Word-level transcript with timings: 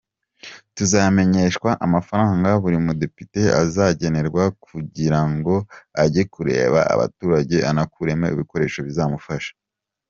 Tuzamenyeshwa 0.75 1.69
amafaranga 1.85 2.49
buri 2.63 2.77
mudepite 2.85 3.41
azagenerwa 3.61 4.43
kugira 4.65 5.19
ngo 5.33 5.55
ajye 6.03 6.23
kureba 6.33 6.79
abaturage 6.93 7.57
anakuremo 7.69 8.25
ibikoresho 8.35 8.79
bizamufasha. 8.89 9.53